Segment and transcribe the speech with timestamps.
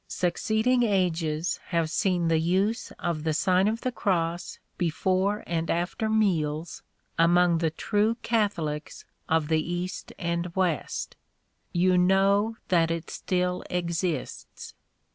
[0.01, 5.69] "^ Succeeding ages have seen the use of the Sign of the Cross before and
[5.69, 6.81] after meals,
[7.19, 11.17] among the true Catholics of the East and West;
[11.71, 14.73] you know that it still exists.